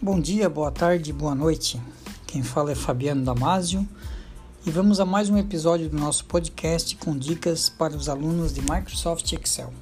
Bom 0.00 0.20
dia, 0.20 0.48
boa 0.48 0.70
tarde, 0.70 1.12
boa 1.12 1.34
noite. 1.34 1.82
Quem 2.24 2.40
fala 2.40 2.70
é 2.70 2.74
Fabiano 2.76 3.24
Damasio 3.24 3.86
e 4.64 4.70
vamos 4.70 5.00
a 5.00 5.04
mais 5.04 5.28
um 5.28 5.36
episódio 5.36 5.90
do 5.90 5.98
nosso 5.98 6.24
podcast 6.26 6.94
com 6.94 7.18
dicas 7.18 7.68
para 7.68 7.96
os 7.96 8.08
alunos 8.08 8.54
de 8.54 8.60
Microsoft 8.60 9.32
Excel. 9.32 9.74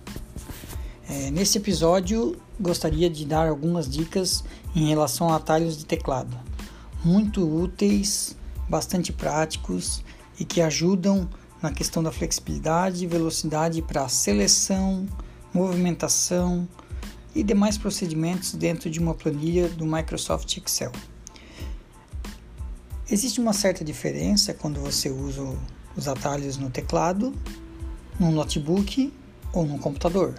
É, 1.07 1.31
nesse 1.31 1.59
episódio, 1.59 2.35
gostaria 2.59 3.11
de 3.11 3.27
dar 3.27 3.47
algumas 3.47 3.87
dicas 3.87 4.43
em 4.75 4.89
relação 4.89 5.29
a 5.29 5.37
atalhos 5.37 5.77
de 5.77 5.85
teclado, 5.85 6.35
muito 7.05 7.47
úteis, 7.47 8.35
bastante 8.67 9.13
práticos 9.13 10.03
e 10.41 10.47
que 10.47 10.63
ajudam 10.63 11.29
na 11.61 11.71
questão 11.71 12.03
da 12.03 12.11
flexibilidade 12.11 13.07
velocidade 13.07 13.83
para 13.83 14.09
seleção, 14.09 15.07
movimentação, 15.53 16.67
e 17.37 17.43
demais 17.43 17.77
procedimentos 17.77 18.55
dentro 18.55 18.89
de 18.89 18.99
uma 18.99 19.15
planilha 19.15 19.69
do 19.69 19.85
Microsoft 19.85 20.57
Excel. 20.57 20.91
Existe 23.11 23.39
uma 23.39 23.53
certa 23.53 23.85
diferença 23.85 24.55
quando 24.55 24.81
você 24.81 25.11
usa 25.11 25.43
os 25.95 26.09
atalhos 26.09 26.57
no 26.57 26.71
teclado, 26.71 27.35
no 28.19 28.31
notebook 28.31 29.13
ou 29.53 29.67
no 29.67 29.79
computador, 29.79 30.35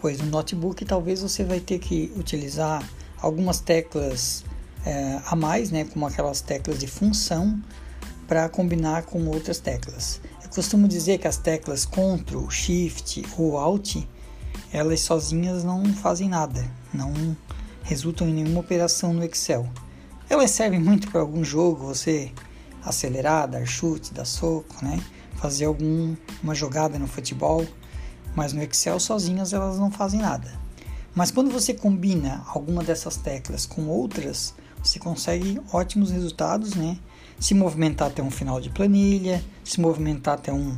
pois 0.00 0.18
no 0.18 0.26
notebook 0.26 0.84
talvez 0.84 1.22
você 1.22 1.44
vai 1.44 1.60
ter 1.60 1.78
que 1.78 2.12
utilizar 2.16 2.82
algumas 3.22 3.60
teclas 3.60 4.44
é, 4.84 5.20
a 5.24 5.36
mais, 5.36 5.70
né, 5.70 5.84
como 5.84 6.04
aquelas 6.04 6.40
teclas 6.40 6.80
de 6.80 6.88
função, 6.88 7.62
para 8.26 8.48
combinar 8.48 9.04
com 9.04 9.24
outras 9.28 9.60
teclas. 9.60 10.20
Eu 10.42 10.50
costumo 10.50 10.88
dizer 10.88 11.18
que 11.18 11.28
as 11.28 11.36
teclas 11.36 11.86
Ctrl, 11.86 12.50
Shift 12.50 13.24
ou 13.38 13.56
Alt 13.56 13.98
elas 14.72 15.00
sozinhas 15.00 15.64
não 15.64 15.84
fazem 15.94 16.28
nada, 16.28 16.64
não 16.92 17.36
resultam 17.82 18.28
em 18.28 18.34
nenhuma 18.34 18.60
operação 18.60 19.12
no 19.12 19.24
Excel. 19.24 19.68
Elas 20.28 20.50
servem 20.50 20.80
muito 20.80 21.10
para 21.10 21.20
algum 21.20 21.42
jogo, 21.42 21.86
você 21.86 22.32
acelerar, 22.84 23.48
dar 23.48 23.66
chute, 23.66 24.12
dar 24.12 24.24
soco, 24.24 24.84
né? 24.84 25.00
fazer 25.38 25.66
alguma 25.66 26.54
jogada 26.54 26.98
no 26.98 27.06
futebol, 27.06 27.64
mas 28.34 28.52
no 28.52 28.62
Excel 28.62 29.00
sozinhas 29.00 29.52
elas 29.52 29.78
não 29.78 29.90
fazem 29.90 30.20
nada. 30.20 30.52
Mas 31.14 31.30
quando 31.30 31.50
você 31.50 31.72
combina 31.72 32.44
alguma 32.48 32.82
dessas 32.82 33.16
teclas 33.16 33.64
com 33.64 33.86
outras, 33.86 34.54
você 34.82 34.98
consegue 34.98 35.60
ótimos 35.72 36.10
resultados, 36.10 36.74
né? 36.74 36.98
Se 37.40 37.54
movimentar 37.54 38.08
até 38.08 38.22
um 38.22 38.30
final 38.30 38.60
de 38.60 38.70
planilha, 38.70 39.42
se 39.64 39.80
movimentar 39.80 40.34
até 40.34 40.52
um 40.52 40.76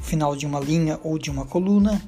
final 0.00 0.36
de 0.36 0.46
uma 0.46 0.60
linha 0.60 0.98
ou 1.02 1.18
de 1.18 1.30
uma 1.30 1.44
coluna. 1.44 2.00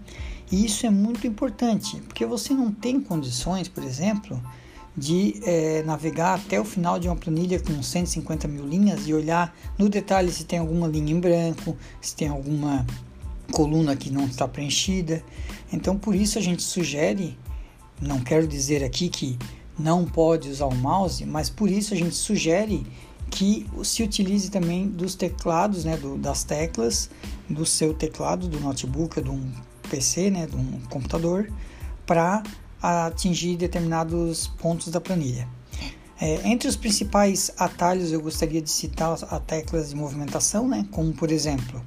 E 0.50 0.64
isso 0.64 0.86
é 0.86 0.90
muito 0.90 1.26
importante, 1.26 2.00
porque 2.02 2.24
você 2.24 2.54
não 2.54 2.72
tem 2.72 3.00
condições, 3.00 3.68
por 3.68 3.84
exemplo, 3.84 4.42
de 4.96 5.40
é, 5.44 5.82
navegar 5.84 6.34
até 6.34 6.60
o 6.60 6.64
final 6.64 6.98
de 6.98 7.06
uma 7.06 7.16
planilha 7.16 7.60
com 7.60 7.82
150 7.82 8.48
mil 8.48 8.66
linhas 8.66 9.06
e 9.06 9.14
olhar 9.14 9.54
no 9.78 9.88
detalhe 9.88 10.32
se 10.32 10.44
tem 10.44 10.58
alguma 10.58 10.88
linha 10.88 11.12
em 11.12 11.20
branco, 11.20 11.76
se 12.00 12.16
tem 12.16 12.28
alguma 12.28 12.84
coluna 13.52 13.94
que 13.94 14.10
não 14.10 14.24
está 14.24 14.48
preenchida. 14.48 15.22
Então, 15.72 15.96
por 15.96 16.14
isso 16.14 16.38
a 16.38 16.42
gente 16.42 16.62
sugere, 16.62 17.38
não 18.00 18.20
quero 18.20 18.46
dizer 18.48 18.82
aqui 18.82 19.08
que 19.08 19.38
não 19.78 20.04
pode 20.04 20.48
usar 20.48 20.66
o 20.66 20.74
mouse, 20.74 21.24
mas 21.24 21.48
por 21.48 21.70
isso 21.70 21.94
a 21.94 21.96
gente 21.96 22.14
sugere 22.14 22.84
que 23.30 23.66
se 23.84 24.02
utilize 24.02 24.50
também 24.50 24.88
dos 24.88 25.14
teclados, 25.14 25.84
né, 25.84 25.96
do, 25.96 26.16
das 26.16 26.42
teclas 26.42 27.10
do 27.48 27.64
seu 27.64 27.94
teclado, 27.94 28.48
do 28.48 28.58
notebook, 28.58 29.20
de 29.20 29.30
um 29.30 29.50
PC, 29.88 30.30
né, 30.30 30.46
de 30.46 30.56
um 30.56 30.80
computador, 30.88 31.50
para 32.06 32.42
atingir 32.80 33.56
determinados 33.56 34.46
pontos 34.46 34.88
da 34.88 35.00
planilha. 35.00 35.48
É, 36.20 36.48
entre 36.48 36.68
os 36.68 36.76
principais 36.76 37.50
atalhos, 37.56 38.12
eu 38.12 38.20
gostaria 38.20 38.60
de 38.60 38.70
citar 38.70 39.12
as 39.12 39.42
teclas 39.46 39.90
de 39.90 39.96
movimentação, 39.96 40.66
né, 40.66 40.86
como 40.90 41.12
por 41.12 41.30
exemplo, 41.30 41.82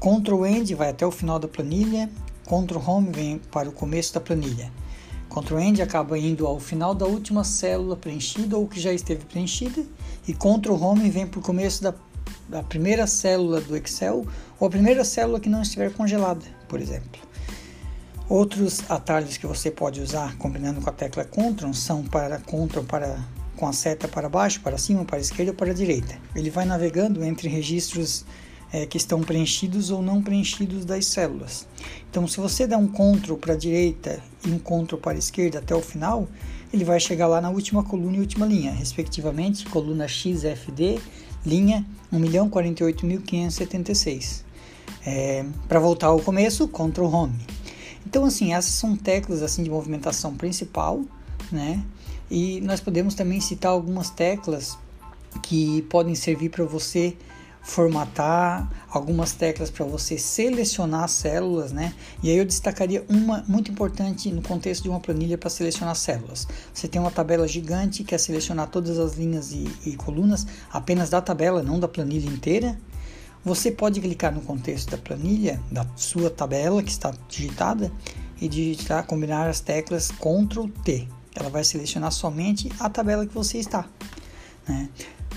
Ctrl 0.00 0.46
End 0.46 0.74
vai 0.74 0.90
até 0.90 1.06
o 1.06 1.10
final 1.10 1.38
da 1.38 1.48
planilha, 1.48 2.10
Ctrl 2.44 2.78
Home 2.78 3.10
vem 3.12 3.38
para 3.38 3.68
o 3.68 3.72
começo 3.72 4.14
da 4.14 4.20
planilha. 4.20 4.70
Ctrl 5.28 5.58
End 5.58 5.80
acaba 5.80 6.18
indo 6.18 6.46
ao 6.46 6.60
final 6.60 6.94
da 6.94 7.06
última 7.06 7.42
célula 7.42 7.96
preenchida 7.96 8.58
ou 8.58 8.68
que 8.68 8.78
já 8.78 8.92
esteve 8.92 9.24
preenchida, 9.24 9.84
e 10.28 10.34
Ctrl 10.34 10.74
Home 10.74 11.08
vem 11.08 11.26
para 11.26 11.40
o 11.40 11.42
começo 11.42 11.82
da, 11.82 11.94
da 12.48 12.62
primeira 12.62 13.06
célula 13.06 13.60
do 13.60 13.76
Excel 13.76 14.26
ou 14.60 14.66
a 14.66 14.70
primeira 14.70 15.04
célula 15.04 15.40
que 15.40 15.48
não 15.48 15.62
estiver 15.62 15.92
congelada, 15.92 16.44
por 16.68 16.80
exemplo. 16.80 17.31
Outros 18.32 18.80
atalhos 18.88 19.36
que 19.36 19.46
você 19.46 19.70
pode 19.70 20.00
usar 20.00 20.34
combinando 20.38 20.80
com 20.80 20.88
a 20.88 20.92
tecla 20.92 21.22
Ctrl 21.22 21.74
são 21.74 22.02
para 22.02 22.38
Ctrl 22.38 22.80
para 22.80 23.22
com 23.56 23.68
a 23.68 23.74
seta 23.74 24.08
para 24.08 24.26
baixo, 24.26 24.62
para 24.62 24.78
cima, 24.78 25.04
para 25.04 25.18
a 25.18 25.20
esquerda 25.20 25.50
ou 25.50 25.56
para 25.56 25.70
a 25.70 25.74
direita. 25.74 26.18
Ele 26.34 26.48
vai 26.48 26.64
navegando 26.64 27.22
entre 27.22 27.46
registros 27.46 28.24
é, 28.72 28.86
que 28.86 28.96
estão 28.96 29.20
preenchidos 29.20 29.90
ou 29.90 30.00
não 30.00 30.22
preenchidos 30.22 30.86
das 30.86 31.04
células. 31.04 31.68
Então, 32.10 32.26
se 32.26 32.40
você 32.40 32.66
der 32.66 32.78
um 32.78 32.88
Ctrl 32.88 33.34
para 33.34 33.52
a 33.52 33.56
direita 33.56 34.18
e 34.46 34.50
um 34.50 34.58
Ctrl 34.58 34.96
para 34.96 35.12
a 35.12 35.18
esquerda 35.18 35.58
até 35.58 35.74
o 35.74 35.82
final, 35.82 36.26
ele 36.72 36.86
vai 36.86 36.98
chegar 36.98 37.26
lá 37.26 37.38
na 37.38 37.50
última 37.50 37.84
coluna 37.84 38.16
e 38.16 38.20
última 38.20 38.46
linha, 38.46 38.72
respectivamente, 38.72 39.66
coluna 39.66 40.08
XFD, 40.08 40.98
linha 41.44 41.84
1.048.576. 42.10 44.42
É, 45.04 45.44
para 45.68 45.78
voltar 45.78 46.06
ao 46.06 46.18
começo, 46.18 46.66
Ctrl 46.66 47.04
Home. 47.04 47.36
Então, 48.06 48.24
assim, 48.24 48.52
essas 48.52 48.72
são 48.72 48.96
teclas 48.96 49.42
assim 49.42 49.62
de 49.62 49.70
movimentação 49.70 50.34
principal, 50.34 51.02
né? 51.50 51.82
E 52.30 52.60
nós 52.62 52.80
podemos 52.80 53.14
também 53.14 53.40
citar 53.40 53.72
algumas 53.72 54.10
teclas 54.10 54.78
que 55.42 55.82
podem 55.82 56.14
servir 56.14 56.48
para 56.48 56.64
você 56.64 57.16
formatar, 57.62 58.68
algumas 58.90 59.32
teclas 59.32 59.70
para 59.70 59.86
você 59.86 60.18
selecionar 60.18 61.08
células, 61.08 61.70
né? 61.72 61.94
E 62.22 62.28
aí 62.28 62.36
eu 62.36 62.44
destacaria 62.44 63.04
uma 63.08 63.44
muito 63.46 63.70
importante 63.70 64.30
no 64.32 64.42
contexto 64.42 64.82
de 64.82 64.88
uma 64.88 64.98
planilha 64.98 65.38
para 65.38 65.48
selecionar 65.48 65.94
células. 65.94 66.48
Você 66.74 66.88
tem 66.88 67.00
uma 67.00 67.10
tabela 67.10 67.46
gigante 67.46 68.02
que 68.02 68.14
é 68.14 68.18
selecionar 68.18 68.68
todas 68.68 68.98
as 68.98 69.14
linhas 69.14 69.52
e, 69.52 69.70
e 69.86 69.94
colunas 69.94 70.44
apenas 70.72 71.08
da 71.08 71.20
tabela, 71.20 71.62
não 71.62 71.78
da 71.78 71.86
planilha 71.86 72.28
inteira. 72.28 72.76
Você 73.44 73.70
pode 73.70 74.00
clicar 74.00 74.32
no 74.32 74.40
contexto 74.40 74.90
da 74.90 74.98
planilha, 74.98 75.60
da 75.70 75.86
sua 75.96 76.30
tabela 76.30 76.82
que 76.82 76.90
está 76.90 77.12
digitada, 77.28 77.90
e 78.42 78.48
digitar, 78.48 79.06
combinar 79.06 79.48
as 79.48 79.60
teclas 79.60 80.10
Ctrl 80.10 80.66
T. 80.84 81.06
Ela 81.34 81.48
vai 81.48 81.62
selecionar 81.62 82.10
somente 82.10 82.68
a 82.80 82.90
tabela 82.90 83.24
que 83.24 83.32
você 83.32 83.58
está. 83.58 83.86
Né? 84.68 84.88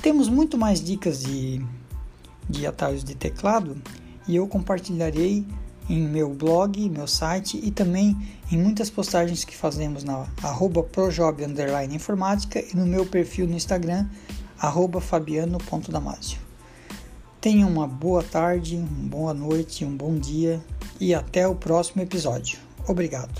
Temos 0.01 0.27
muito 0.27 0.57
mais 0.57 0.83
dicas 0.83 1.21
de, 1.21 1.63
de 2.49 2.65
atalhos 2.65 3.03
de 3.03 3.13
teclado 3.13 3.79
e 4.27 4.35
eu 4.35 4.47
compartilharei 4.47 5.45
em 5.87 6.01
meu 6.01 6.33
blog, 6.33 6.89
meu 6.89 7.07
site 7.07 7.59
e 7.63 7.69
também 7.69 8.17
em 8.51 8.57
muitas 8.57 8.89
postagens 8.89 9.45
que 9.45 9.55
fazemos 9.55 10.03
na 10.03 10.25
arroba 10.41 10.83
e 12.73 12.75
no 12.75 12.85
meu 12.87 13.05
perfil 13.05 13.47
no 13.47 13.53
Instagram, 13.53 14.07
arroba 14.57 14.99
fabiano.damasio. 14.99 16.44
Tenha 17.45 17.67
uma 17.67 17.85
boa 17.85 18.23
tarde, 18.23 18.75
uma 18.75 19.07
boa 19.07 19.31
noite, 19.31 19.85
um 19.85 19.95
bom 19.95 20.15
dia 20.15 20.59
e 20.99 21.13
até 21.13 21.47
o 21.47 21.53
próximo 21.53 22.01
episódio. 22.01 22.57
Obrigado. 22.87 23.39